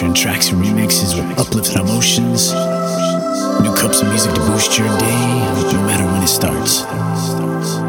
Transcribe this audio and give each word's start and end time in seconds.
Featuring 0.00 0.14
tracks 0.14 0.48
and 0.48 0.62
remixes 0.62 1.14
with 1.14 1.38
uplifted 1.38 1.76
emotions, 1.76 2.54
new 3.60 3.74
cups 3.76 4.00
of 4.00 4.08
music 4.08 4.32
to 4.32 4.40
boost 4.40 4.78
your 4.78 4.88
day, 4.98 5.20
no 5.74 5.82
matter 5.84 6.06
when 6.06 6.22
it 6.22 6.26
starts. 6.26 7.79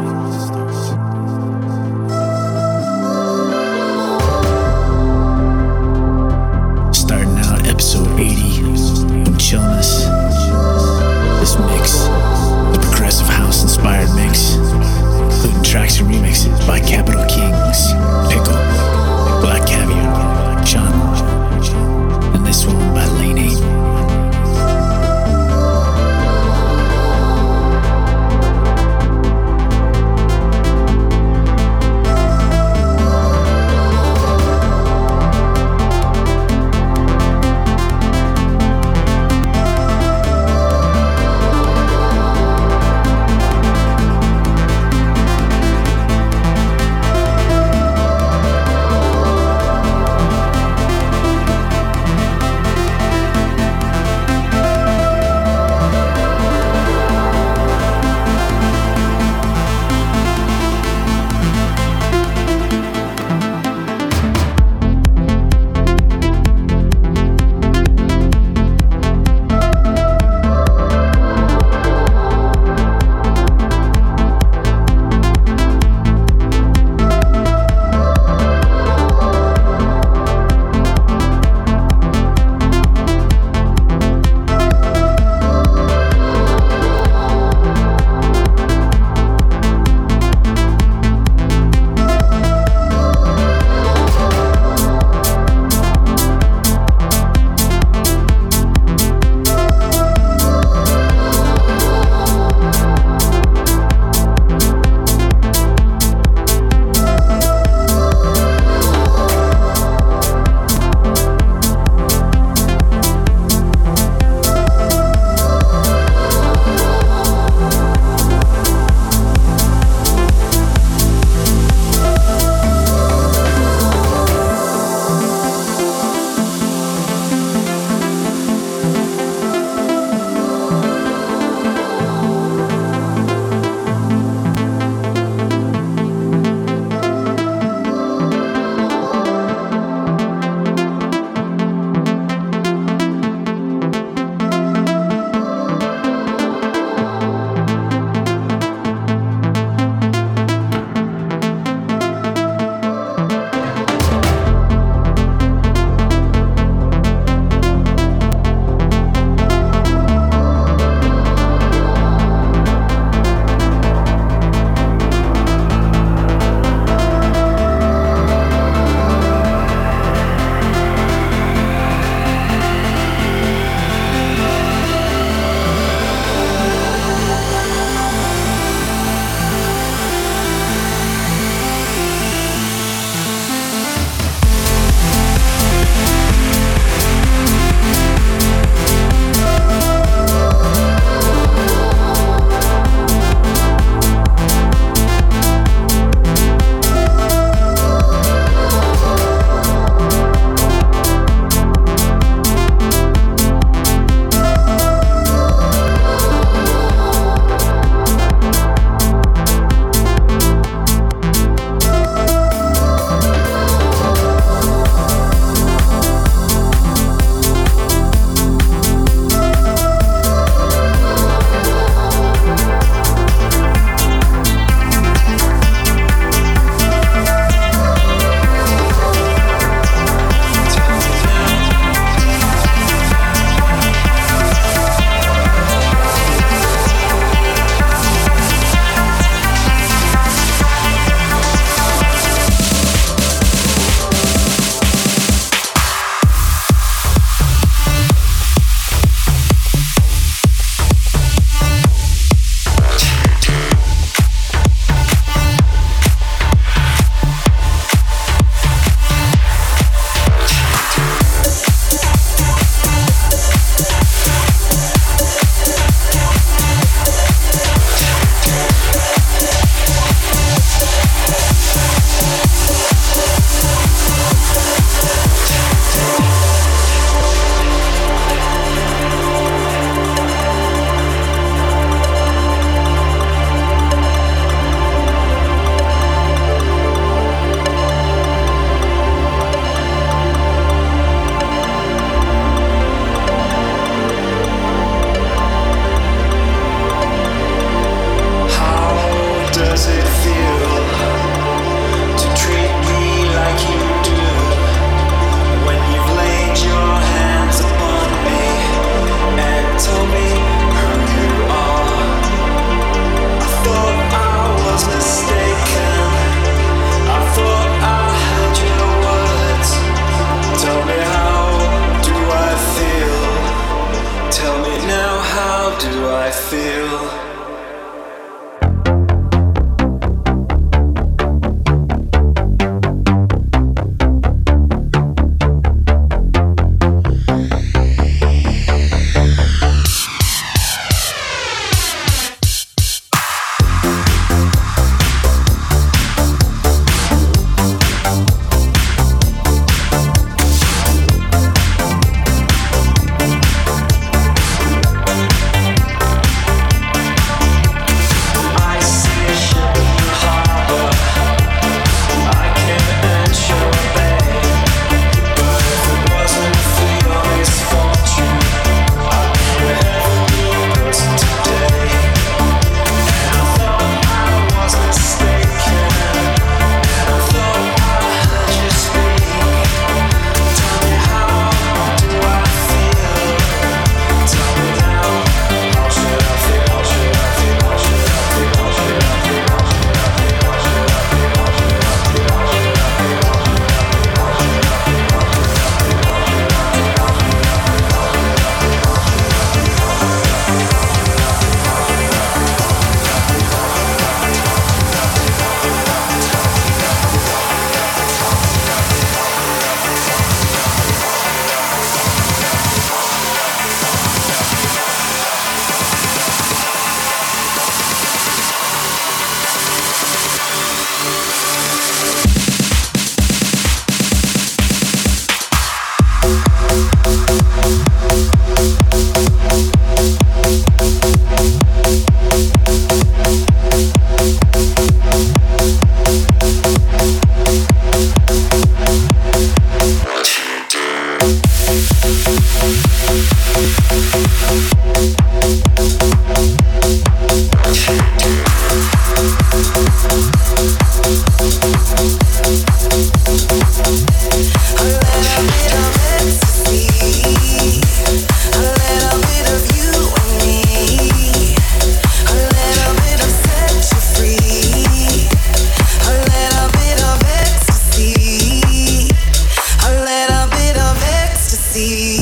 see. 471.72 472.21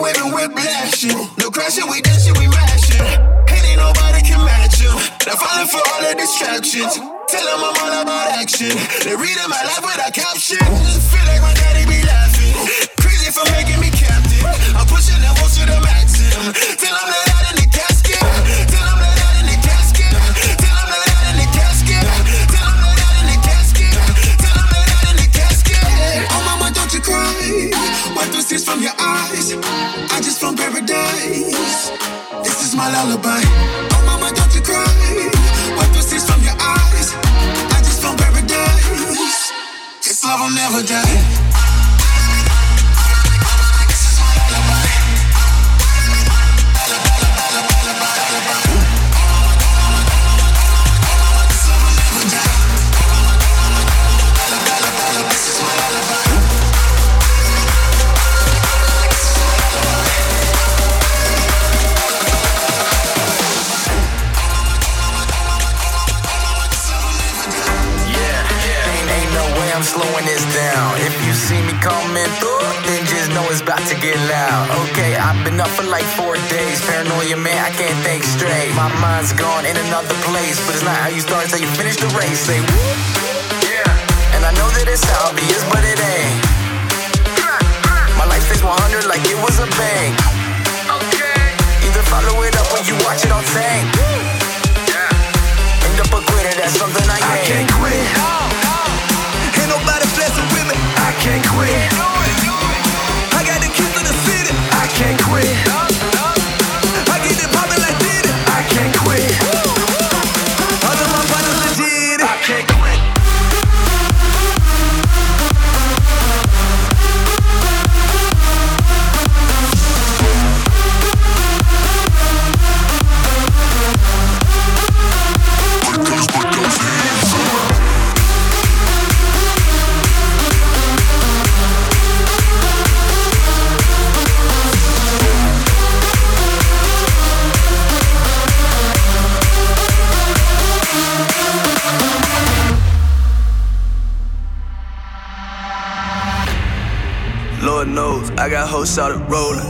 Riding 0.00 0.32
with 0.32 0.48
him, 0.48 0.48
we 0.48 0.54
blasting. 0.54 1.28
No 1.38 1.50
crashing, 1.50 1.88
we 1.90 2.00
dancing, 2.00 2.34
we 2.38 2.48
mashing. 2.48 3.04
Ain't 3.04 3.76
nobody 3.76 4.22
can 4.22 4.40
match 4.44 4.80
him. 4.80 4.96
Now 5.26 5.36
falling 5.36 5.68
for 5.68 5.82
all 5.92 6.00
the 6.00 6.14
distractions. 6.16 6.96
Tell 7.28 7.46
him 7.46 7.60
I'm 7.60 7.76
all 7.76 8.02
about 8.02 8.32
action. 8.32 8.72
They 9.04 9.14
reading 9.16 9.48
my 9.48 9.62
life 9.64 9.84
without 9.84 10.12
caption. 10.14 10.58
Feel 10.58 11.26
like 11.26 11.42
my 11.42 11.52
daddy 11.54 11.84
be 11.84 12.00
laughing. 12.06 12.54
Crazy 12.96 13.30
for 13.30 13.44
making 13.52 13.80
me 13.80 13.90
captain. 13.90 14.40
I'm 14.74 14.86
pushing 14.86 15.20
levels 15.20 15.58
to 15.58 15.66
the 15.66 15.80
maximum. 15.84 16.52
Till 16.54 16.94
I'm 16.96 17.10
not 17.10 17.29
from 28.70 28.82
your 28.82 28.94
eyes. 28.98 29.52
I 30.14 30.20
just 30.22 30.40
found 30.40 30.56
paradise. 30.56 31.90
This 32.44 32.58
is 32.66 32.76
my 32.76 32.86
lullaby. 32.94 33.42
Oh 33.94 34.02
mama, 34.06 34.30
don't 34.34 34.54
you 34.54 34.62
cry. 34.62 34.86
Wipe 35.76 35.92
those 35.94 36.10
tears 36.10 36.26
from 36.30 36.40
your 36.42 36.54
eyes. 36.54 37.08
I 37.74 37.78
just 37.82 38.00
found 38.02 38.18
paradise. 38.18 39.50
This 40.06 40.24
love 40.24 40.40
will 40.40 40.54
never 40.54 40.82
die. 40.86 41.49
Been 75.44 75.58
up 75.58 75.68
for 75.72 75.88
like 75.88 76.04
four 76.04 76.36
days. 76.52 76.84
Paranoia, 76.84 77.36
man, 77.36 77.56
I 77.64 77.70
can't 77.70 77.96
think 78.04 78.24
straight. 78.24 78.74
My 78.76 78.92
mind's 79.00 79.32
gone 79.32 79.64
in 79.64 79.74
another 79.88 80.14
place. 80.28 80.60
But 80.66 80.76
it's 80.76 80.84
not 80.84 80.94
how 80.94 81.08
you 81.08 81.20
start, 81.20 81.44
it's 81.44 81.52
how 81.52 81.58
you 81.58 81.66
finish 81.80 81.96
the 81.96 82.06
race. 82.12 82.40
Say, 82.44 82.60
whoop. 82.60 82.96
Yeah. 83.64 84.36
And 84.36 84.44
I 84.44 84.52
know 84.60 84.68
that 84.76 84.84
it's 84.84 85.02
obvious, 85.24 85.64
but 85.72 85.80
it 85.80 85.96
ain't. 85.96 86.44
My 88.20 88.28
life 88.28 88.44
stays 88.44 88.62
100 88.62 89.08
like 89.08 89.24
it 89.24 89.38
was 89.40 89.56
a 89.64 89.68
bank. 89.80 90.12
Okay. 90.92 91.56
Either 91.88 92.04
follow 92.04 92.44
it 92.44 92.52
up 92.60 92.68
or 92.76 92.84
you 92.84 92.94
watch 93.08 93.24
it 93.24 93.32
on 93.32 93.42
tank. 93.56 94.39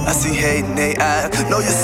I 0.06 0.12
see 0.12 0.34
hate 0.34 0.64
in 0.64 0.76
they 0.76 0.94
eyes. 0.96 1.32
Know 1.50 1.58
yourself, 1.58 1.79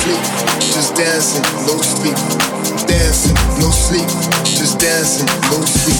sleep, 0.00 0.22
just 0.72 0.94
dancing, 0.94 1.42
no 1.66 1.76
sleep. 1.82 2.16
Dancing, 2.88 3.36
no 3.60 3.70
sleep, 3.70 4.08
just 4.44 4.78
dancing, 4.78 5.26
no 5.50 5.60
sleep. 5.64 5.99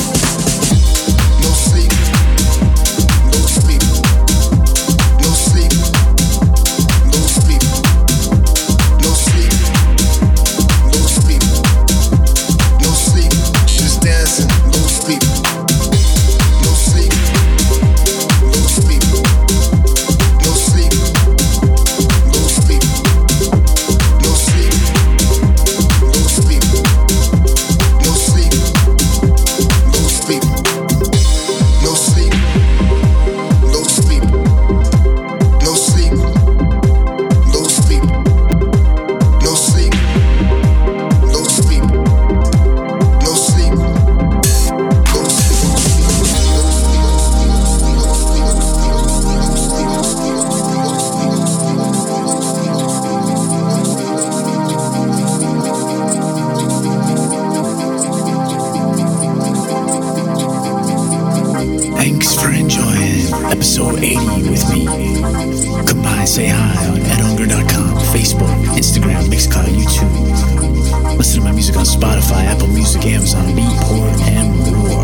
Say 66.30 66.46
hi 66.46 66.86
on 66.86 67.00
edhunger.com, 67.10 67.98
Facebook, 68.14 68.54
Instagram, 68.78 69.26
Mixcloud, 69.26 69.66
YouTube. 69.66 71.18
Listen 71.18 71.40
to 71.40 71.44
my 71.44 71.50
music 71.50 71.74
on 71.76 71.84
Spotify, 71.84 72.46
Apple 72.46 72.68
Music, 72.68 73.04
Amazon, 73.04 73.46
Beatport, 73.50 74.14
and 74.30 74.54
more. 74.62 75.02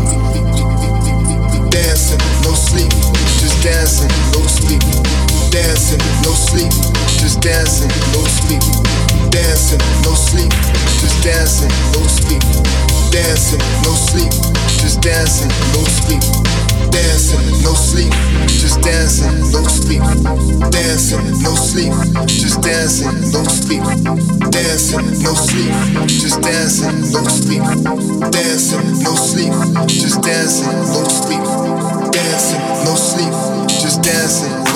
Dancing, 1.67 2.23
no 2.47 2.55
sleep, 2.55 2.87
just 3.43 3.59
dancing, 3.61 4.07
no 4.31 4.47
sleep. 4.47 4.79
Dancing, 5.51 5.99
no 6.23 6.31
sleep, 6.31 6.71
just 7.19 7.41
dancing, 7.41 7.91
no 8.15 8.23
sleep. 8.23 8.63
Dancing, 9.27 9.83
no 10.07 10.15
sleep, 10.15 10.51
just 11.03 11.21
dancing, 11.27 11.67
no 11.91 12.07
sleep. 12.07 12.39
Dancing, 13.11 13.59
no 13.83 13.91
sleep, 13.91 14.31
just 14.79 15.01
dancing, 15.01 15.51
no 15.75 15.83
sleep 15.83 16.66
dancing, 16.91 17.63
no 17.63 17.73
sleep, 17.73 18.11
just 18.47 18.81
dancing, 18.81 19.33
no 19.51 19.63
sleep, 19.63 20.01
dancing, 20.71 21.25
no 21.41 21.55
sleep, 21.55 21.93
just 22.27 22.61
dancing, 22.61 23.13
no 23.31 23.43
sleep, 23.43 23.83
dancing, 24.51 25.05
no 25.23 25.33
sleep, 25.33 25.71
just 26.07 26.41
dancing, 26.41 26.99
no 27.11 27.23
sleep, 27.23 27.63
dancing, 28.31 29.03
no 29.03 29.13
sleep, 29.15 29.53
just 29.87 30.21
dancing, 30.21 30.67
no 30.93 31.03
sleep, 31.07 31.43
dancing, 32.11 32.61
no 32.85 32.95
sleep, 32.95 33.33
just 33.81 34.01
dancing. 34.03 34.66